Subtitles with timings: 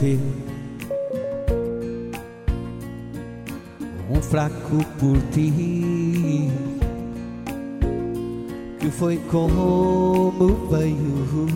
[0.00, 0.18] ter
[4.10, 6.50] um fraco por ti
[8.78, 10.32] que foi como
[10.70, 11.46] veio.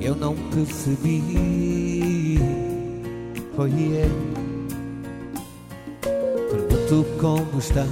[0.00, 1.22] Eu não percebi
[3.56, 4.10] oh yeah
[6.90, 7.86] pergunto como está.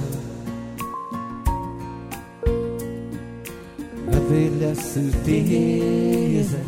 [4.07, 6.59] A velha certeza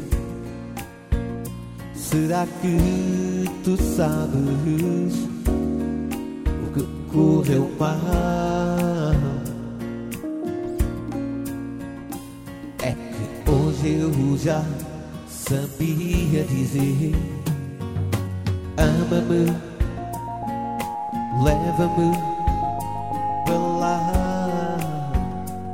[2.12, 5.14] será que tu sabes
[6.46, 9.16] o que correu mal
[12.84, 14.62] é que hoje eu já
[15.30, 17.16] sabia dizer
[18.78, 19.72] ama-me
[21.44, 22.12] leva-me
[23.46, 24.78] para lá.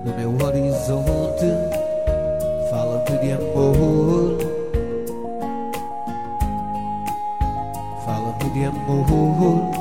[0.05, 1.66] No meu horizonte
[8.49, 9.71] de amor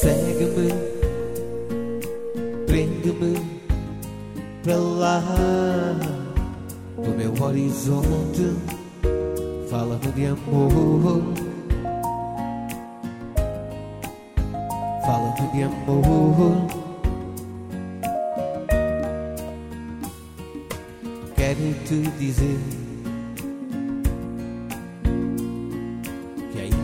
[0.00, 0.98] segue-me
[2.66, 3.58] prende-me
[4.62, 5.22] para lá.
[6.96, 8.54] No meu horizonte
[9.70, 11.22] fala-me de amor.
[15.06, 16.66] Fala-me de amor.
[21.34, 22.87] Quero te dizer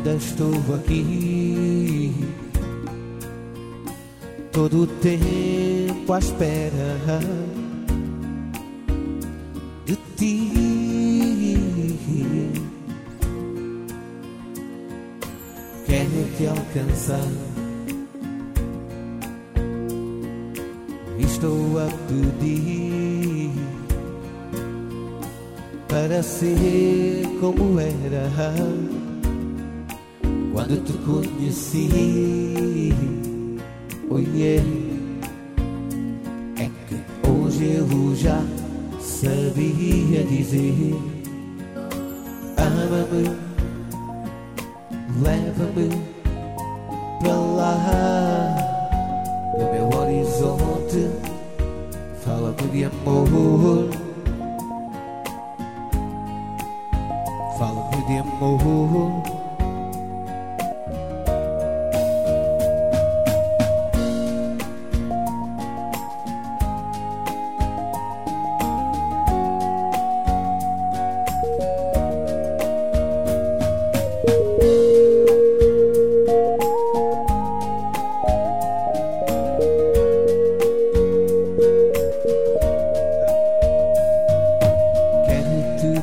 [0.05, 2.15] ainda estou aqui
[4.53, 7.21] todo tempo à espera
[9.87, 11.57] de ti.
[15.87, 17.31] Quero te alcançar.
[21.19, 23.51] Estou a pedir
[25.89, 28.29] para ser como era
[30.55, 32.95] quando te conheci.
[34.09, 34.65] Oh yeah.
[36.57, 38.41] É que hoje eu já
[39.01, 40.95] sabia dizer
[42.57, 43.37] Ama-me,
[45.21, 45.89] leva-me
[47.21, 48.57] para lá
[49.59, 51.11] No meu horizonte
[52.25, 54.04] Fala-me de amor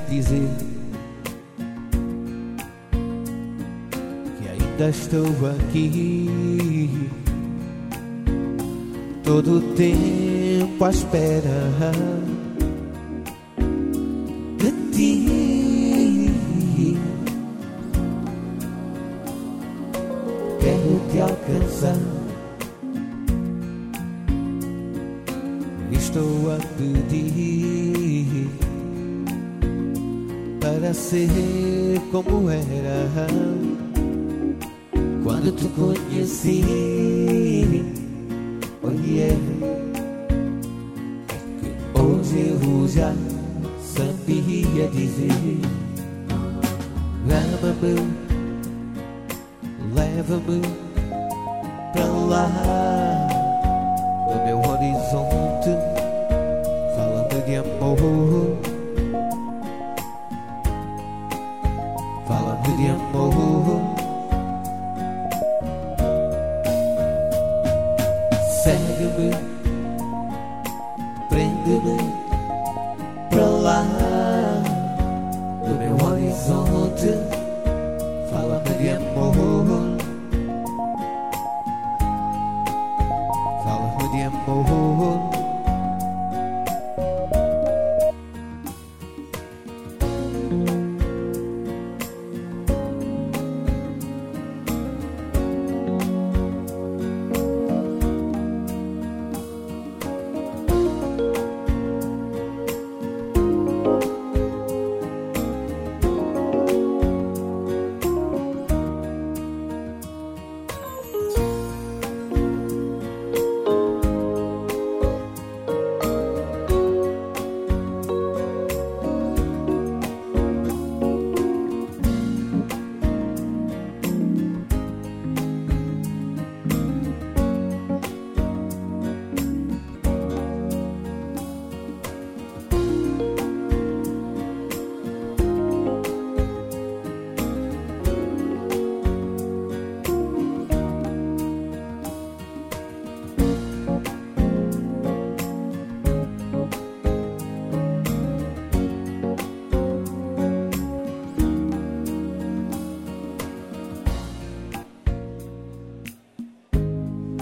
[0.10, 0.50] dizer
[4.38, 7.10] que ainda estou aqui
[9.24, 11.92] todo tempo à espera
[14.58, 16.32] de ti.
[20.60, 21.98] Quero te alcançar.
[25.92, 28.50] Estou a pedir
[30.62, 31.28] para ser
[32.12, 33.28] como era
[35.24, 36.64] quando te conheci.
[39.04, 39.34] Yeah.
[39.34, 39.36] É
[41.60, 43.14] que hoje eu já
[43.82, 45.60] sabia dizer:
[47.28, 47.94] ama-me,
[49.94, 50.62] leva-me
[51.94, 53.11] para lá
[62.32, 63.82] Fala-me de amor.
[68.64, 69.32] Segue-me,
[71.28, 71.98] prende-me
[73.30, 73.84] para lá
[75.68, 77.20] no meu horizonte.
[78.32, 79.98] Fala-me de amor.
[83.62, 85.31] Fala-me de amor.